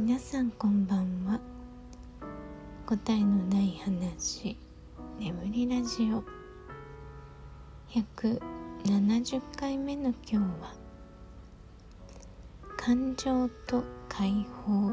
[0.00, 1.40] 皆さんこんばんは。
[2.86, 4.56] 答えのない話
[5.18, 6.22] 眠りラジオ。
[7.90, 10.72] 170回目の今日は
[12.76, 14.92] 感情と解放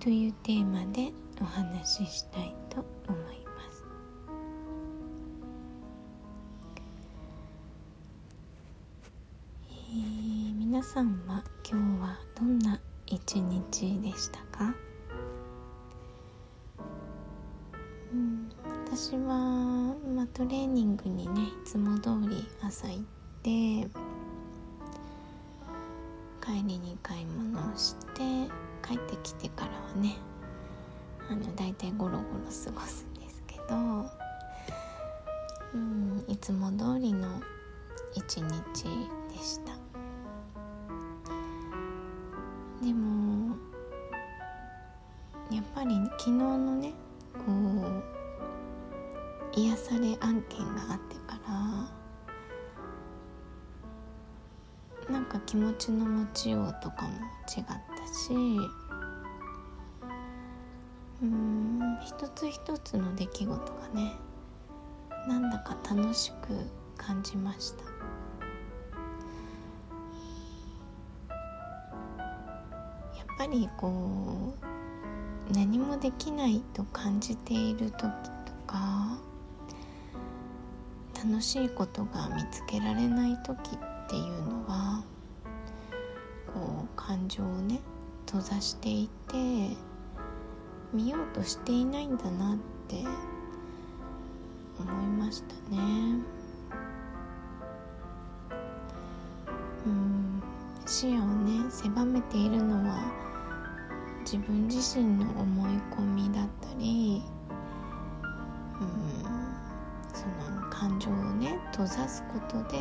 [0.00, 3.84] というテーマでお話ししたいと思います。
[9.60, 14.74] えー皆さんは今日はどんな一日でしたか、
[18.12, 18.50] うん、
[18.86, 23.00] 私は、まあ、トレーニングにねいつも通り朝行っ
[23.42, 23.88] て
[26.44, 28.20] 帰りに買い物をして
[28.86, 30.16] 帰ってきてからはね
[31.30, 33.74] あのだいたいゴロゴロ過ごすんですけど、
[35.74, 37.40] うん、いつも通りの
[38.14, 38.84] 一日
[39.32, 39.83] でした。
[42.84, 43.56] でも
[45.50, 46.92] やっぱり昨日のね
[47.32, 48.02] こう
[49.58, 51.40] 癒され案件があってか
[55.08, 57.12] らなんか気持ちの持ちようとかも
[57.56, 57.74] 違った
[58.12, 58.34] し
[61.22, 64.12] うん一つ一つの出来事がね
[65.26, 66.68] なんだか楽しく
[66.98, 67.93] 感じました。
[73.44, 74.54] ぱりこ
[75.50, 78.08] う何もできないと感じている時と
[78.66, 79.18] か
[81.14, 85.04] 楽しいことが見つけられない時っていうのは
[86.54, 87.80] こう感情をね
[88.24, 89.76] 閉ざしていて
[90.94, 92.56] 見ようとしていないんだなっ
[92.88, 93.04] て
[94.78, 95.78] 思いましたね。
[99.86, 100.42] うん。
[100.86, 103.33] 視野をね狭めているのは
[104.24, 107.22] 自分自身の思い込みだったり
[108.80, 108.88] うん
[110.12, 112.78] その感情をね閉ざすことで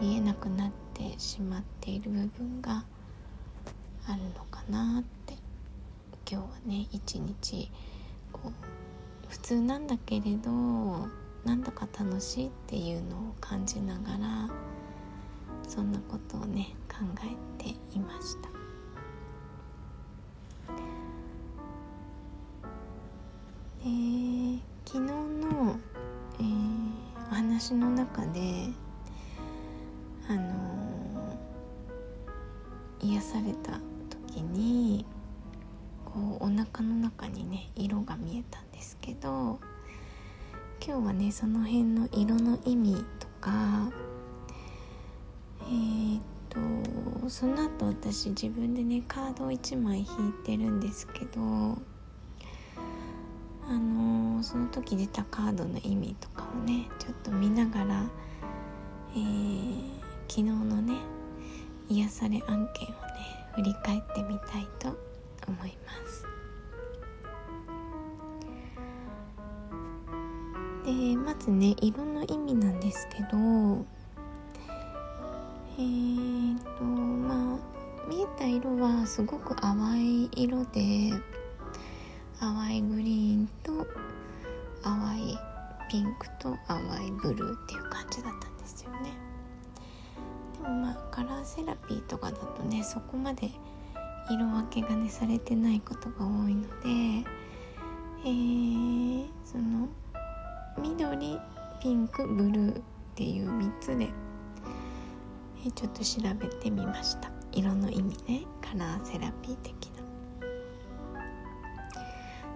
[0.00, 2.84] 見えなくなってしまっている部分が
[4.06, 5.42] あるのかなって。
[6.32, 7.70] 今日はね一日
[8.32, 8.52] こう
[9.28, 10.50] 普通なんだけれど
[11.44, 14.48] なんだか楽しいっていうのを感じながら
[15.68, 17.04] そんなことをね考
[17.58, 18.51] えていました。
[24.92, 25.78] 昨日の、
[26.38, 26.82] えー
[27.30, 28.68] お話の中で
[30.28, 33.80] あのー癒された
[34.28, 35.06] 時に
[36.04, 39.58] こうお腹の中にね色が見えたんですけど
[40.86, 43.90] 今日はねその辺の色の意味とか
[45.62, 51.40] えー、っとその後私自分でねカードを1枚引いてるんですけど
[53.68, 54.01] あの
[54.42, 58.04] その時出たカードの意味とかをねちょっと見ながら、
[59.14, 59.92] えー
[60.28, 60.94] 昨日のね
[61.90, 62.96] 癒され案件をね
[63.54, 64.88] 振り返ってみたいと
[65.46, 66.24] 思います。
[70.86, 73.84] でまずね色の意味なんですけど
[75.76, 81.12] えーとまあ見えた色はすごく淡い色で
[82.40, 83.86] 淡いグリーンと
[84.82, 85.38] 淡い
[85.90, 89.12] ピンクと淡いブルーっていう感じだったんですよね。
[90.62, 93.50] でもまあカラーセラピーとかだとねそこまで
[94.30, 97.28] 色分けがねされてないことが多いので
[98.24, 99.88] えー、その
[100.80, 101.38] 緑
[101.80, 102.82] ピンクブルーっ
[103.16, 104.08] ていう3つで、
[105.64, 107.30] えーちょっと調べてみました。
[107.52, 108.42] 色の意味ね。
[108.60, 110.02] カラーセラピー的な。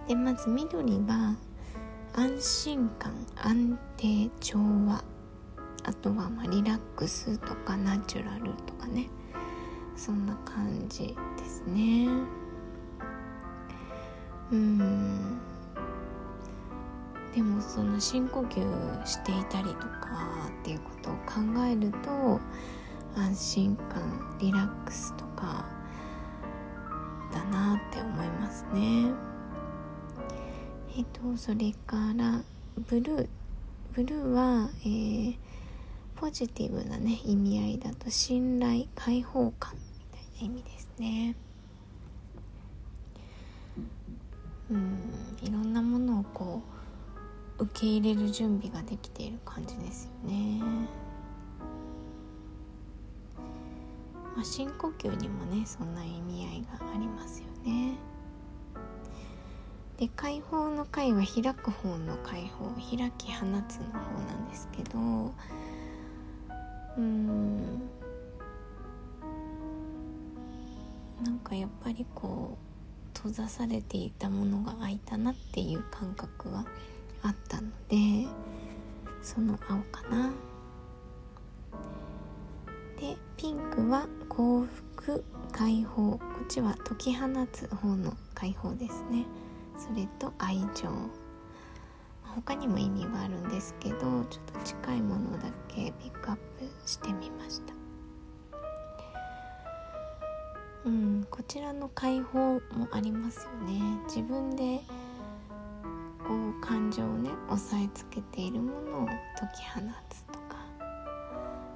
[0.07, 1.35] でまず緑は
[2.17, 5.03] 安心感安定調和
[5.83, 9.07] あとはまリラックスとかナチュラルとかね
[9.95, 12.07] そんな感じですね。
[14.51, 15.37] うん。
[17.35, 22.39] でもその深呼吸していたりとかっていうことを考えると
[23.15, 25.67] 安心感リラックスとか
[27.31, 29.26] だなって思いますね。
[30.97, 32.41] えっとそれから
[32.89, 33.27] ブルー
[33.93, 35.35] ブルーは、えー
[36.19, 39.79] ポジティブなね意味合いだと信頼開放感み
[40.11, 41.35] たいな意味ですね
[44.71, 45.13] うん
[45.43, 46.63] いろんなものをこ
[47.59, 50.59] う受け入れる準備ができている感じですよね
[54.35, 57.95] まあ、深呼吸にもねそんな意味合いがありますよね。
[59.97, 65.33] で解放の解は開く方の解放開き放つの方なんですけど
[66.97, 67.81] うん。
[71.23, 72.57] なんかやっぱりこ
[73.13, 76.65] う閉ざされていたものが開いたなっていう感覚は
[77.23, 78.27] あったので
[79.21, 80.31] その青かな。
[82.99, 86.11] でピンクは幸福解放。
[86.11, 89.25] こっちは解き放つ方の解放ですね。
[89.77, 90.89] それと愛情。
[92.45, 97.73] 他にも意味はあるんですけどちょっと近いものだけピックアップしてみました。
[100.85, 103.81] うんこちらの解放もありますよね。
[104.07, 104.81] 自分で
[106.27, 109.15] こう感情をね押さえつけているものを解
[109.55, 110.57] き放つとか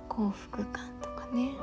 [0.08, 1.56] 幸福感とかね。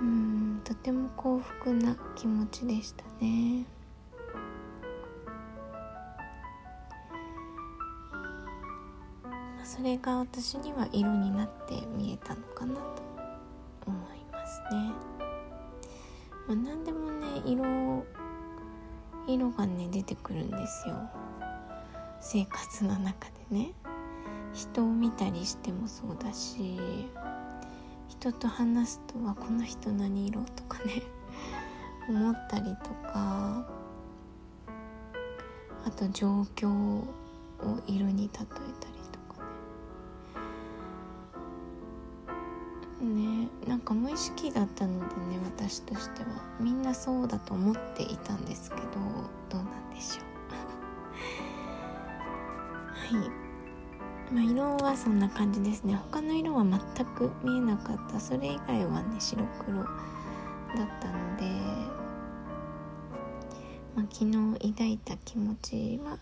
[0.00, 3.66] うんとても幸福な気持ちでしたね。
[9.84, 12.80] れが私には色になって見えたのかなと
[13.86, 14.92] 思いますね、
[16.48, 18.04] まあ、何でもね色
[19.26, 20.96] 色がね出てくるんですよ。
[22.20, 23.72] 生活の中でね。
[24.52, 26.78] 人を見たりしてもそうだし
[28.06, 31.02] 人と話すとはこの人何色とかね。
[32.08, 33.66] 思ったりとか
[35.86, 37.02] あと状況を
[37.86, 38.46] 色に例
[43.04, 46.28] ねなんか無意識だったのでね私としては。
[46.60, 48.82] みんなそうだと思っていたんですけど
[49.50, 50.24] どうなんでしょう。
[53.18, 53.30] はい。
[54.32, 55.94] まあ、色はそんな感じですね。
[55.94, 58.18] 他の色は全く見えなかった。
[58.18, 59.94] それ以外はね白黒だっ
[61.00, 61.44] たので、
[63.94, 66.18] まあ、昨日抱いた気持ちは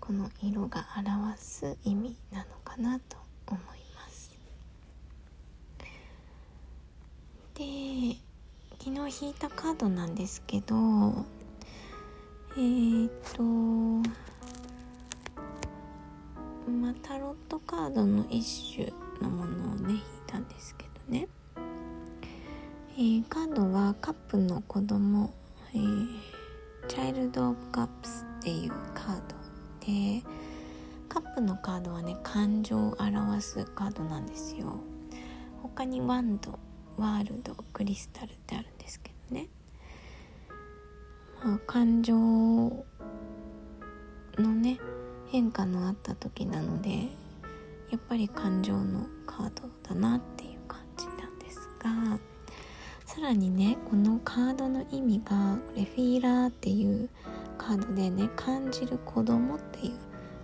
[0.00, 3.16] この色が表す意味なのかなと
[3.46, 3.81] 思います。
[7.54, 8.16] で
[8.78, 10.74] 昨日引いたカードなんですけど
[12.56, 13.42] えー、っと
[16.70, 21.28] まあ、タロットカードの一種のものをね引いたんですけどね、
[22.96, 25.32] えー、カードはカップの子供、
[41.58, 42.84] 感情の
[44.38, 44.78] ね
[45.28, 47.08] 変化のあった時なので
[47.90, 52.18] やっぱり感情のカードだなっていう感じなんですが
[53.06, 57.08] さらにねこのカードの意味がこれフィーラーっていう
[57.58, 59.92] カードでね感じる子供っていう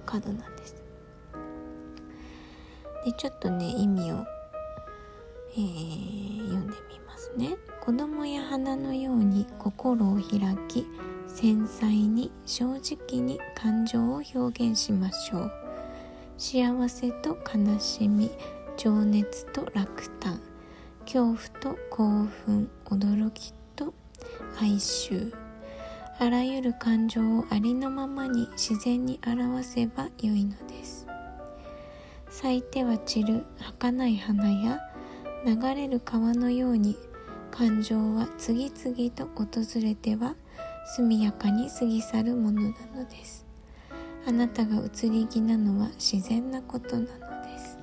[0.04, 0.76] カードなんです。
[3.04, 4.16] でちょっとね意味を、
[5.52, 7.56] えー、読んでみますね。
[7.88, 10.86] 子供や花のように心を開き
[11.26, 15.52] 繊細に正直に感情を表現しましょう。
[16.36, 18.30] 幸せと悲しみ
[18.76, 20.38] 情熱と落胆
[21.06, 23.94] 恐怖と興奮驚きと
[24.60, 25.32] 哀愁。
[26.18, 31.06] あらゆる感情をありのままに自然に表せばよいのです。
[32.28, 34.78] 咲いては散る儚い花や
[35.46, 36.98] 流れる川のように
[37.58, 40.36] 感情は次々と訪れては
[40.94, 43.44] 速やかに過ぎ去るものなのです。
[44.28, 47.76] あなたが移り気なのは自然なことなのです。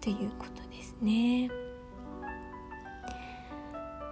[0.00, 1.50] ということですね。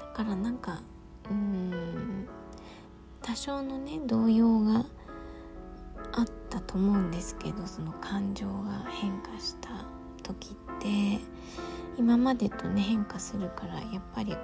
[0.00, 0.82] だからなんか
[1.30, 2.26] うん
[3.22, 4.86] 多少のね動揺が
[6.14, 9.68] あったと思うんですけどその感情が変化した
[10.24, 11.20] 時って
[11.96, 14.38] 今までとね変化するからやっぱりこ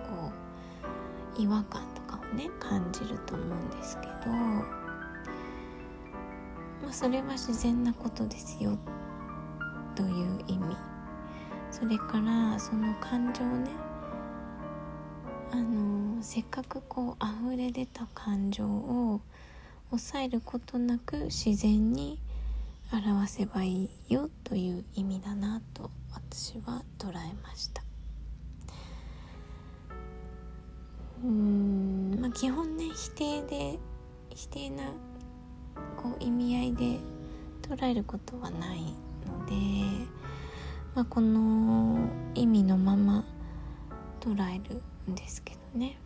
[1.38, 4.64] う違和感とかをね感じると思うんですけど、ま
[6.90, 8.78] あ、それは自然なことですよ
[9.94, 10.76] という意味。
[11.70, 13.70] それからその感情ね
[15.52, 19.20] あのせっかくこう溢れ出た感情を
[19.90, 22.18] 抑えることなく自然に
[22.92, 25.90] 表せばいいよという意味だなと
[26.36, 27.12] 私は捉え
[27.42, 27.82] ました
[31.24, 33.78] うんまあ基本ね否定で
[34.34, 34.84] 否定な
[35.96, 36.98] こう意味合いで
[37.62, 38.82] 捉えることはない
[39.26, 39.54] ので、
[40.94, 43.24] まあ、この意味のまま
[44.20, 45.98] 捉えるんですけどね。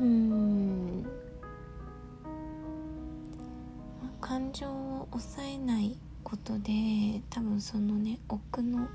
[0.00, 0.33] うん
[4.54, 8.86] 情を抑えないことで多分そのね奥の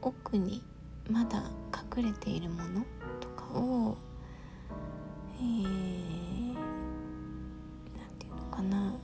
[0.00, 0.62] 奥に
[1.10, 1.50] まだ
[1.96, 2.82] 隠れているもの
[3.20, 3.96] とかを
[5.40, 5.44] えー、
[8.18, 8.94] ていうのかな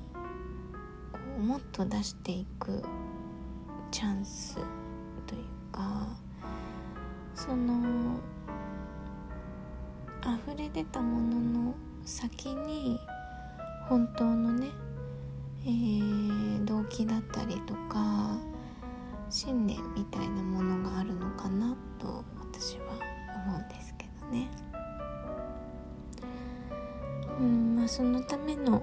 [1.13, 2.83] こうもっと出していく
[3.91, 4.55] チャンス
[5.27, 6.09] というか
[7.35, 8.19] その
[10.23, 11.75] 溢れ出たものの
[12.05, 12.99] 先に
[13.89, 14.69] 本当のね、
[15.66, 18.37] えー、動機だったりとか
[19.30, 22.99] 信念みたいなものがあるのかなと私は
[23.47, 24.49] 思うんですけどね。
[27.40, 28.83] うんまあ、そのための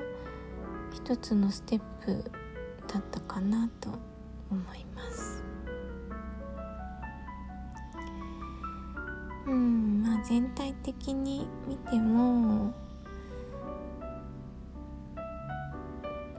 [0.94, 2.32] 一つのステップ
[2.88, 3.90] だったかなと
[4.50, 5.44] 思います。
[9.48, 12.74] うんまあ全体的に見ても、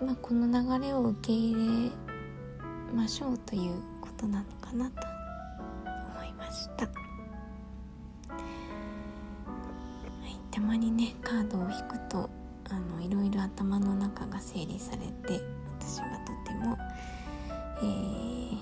[0.04, 0.46] まあ、この
[0.78, 1.90] 流れを受け入れ
[2.92, 5.06] ましょうということなのかなと
[6.16, 6.86] 思いました。
[6.86, 6.92] は
[10.26, 12.28] いたまにねカードを引くと
[12.68, 15.40] あのいろいろ頭の中が整理されて
[15.78, 16.76] 私はとても、
[17.82, 18.56] えー、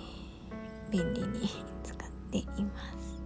[0.90, 1.49] 便利に
[1.82, 1.99] 使っ
[2.30, 3.23] ています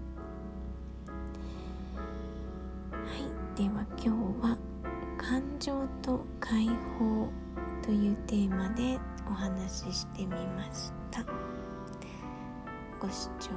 [2.92, 4.08] はいでは今日
[4.42, 4.56] は
[5.18, 6.68] 「感情と解
[6.98, 7.13] 放」
[8.34, 8.98] テーマで
[9.30, 11.24] お話ししてみました
[12.98, 13.50] ご視聴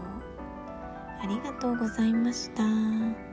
[1.19, 3.26] ありがとうございました。